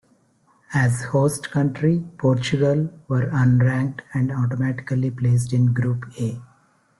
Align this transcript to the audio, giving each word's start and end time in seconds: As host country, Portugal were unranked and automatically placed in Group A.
As 0.73 1.03
host 1.11 1.51
country, 1.51 2.03
Portugal 2.17 2.89
were 3.07 3.27
unranked 3.27 4.01
and 4.15 4.31
automatically 4.31 5.11
placed 5.11 5.53
in 5.53 5.73
Group 5.73 6.11
A. 6.19 6.41